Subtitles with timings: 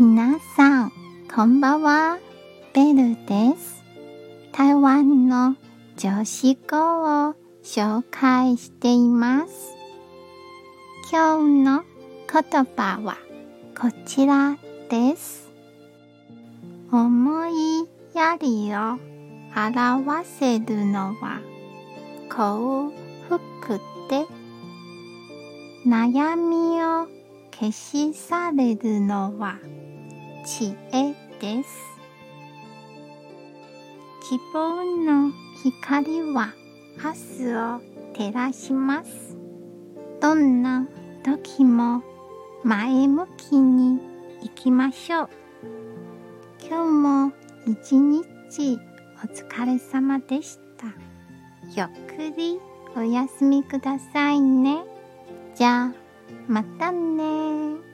[0.00, 0.92] 皆さん、
[1.34, 2.18] こんばんは。
[2.72, 3.82] ベルです。
[4.52, 5.56] 台湾の
[5.96, 7.34] 女子語を
[7.64, 9.74] 紹介しています。
[11.10, 11.82] 今日の
[12.32, 13.18] 言葉は
[13.76, 14.56] こちら
[14.88, 15.48] です。
[16.92, 19.00] 思いやりを
[19.56, 21.40] 表せるのは
[22.30, 22.92] 幸
[23.28, 24.26] 福で
[25.84, 27.17] 悩みを
[27.60, 29.58] 消し去れるのは
[30.46, 31.68] 知恵です。
[34.30, 35.32] 希望の
[35.64, 36.54] 光は
[37.02, 37.80] 明日を
[38.14, 39.36] 照らします。
[40.20, 40.86] どんな
[41.24, 42.04] 時も
[42.62, 43.98] 前向きに
[44.40, 45.28] 行きましょう。
[46.64, 47.32] 今日も
[47.66, 48.78] 一日
[49.24, 50.86] お疲れ様でした。
[51.74, 52.60] ゆっくり
[52.96, 54.84] お休みくださいね。
[55.56, 55.92] じゃあ、
[56.46, 57.87] またね